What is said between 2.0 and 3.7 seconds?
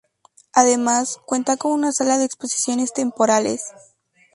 de exposiciones temporales.